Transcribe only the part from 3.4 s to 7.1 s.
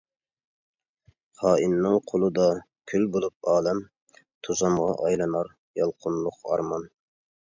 ئالەم، توزانغا ئايلىنار يالقۇنلۇق ئارمان.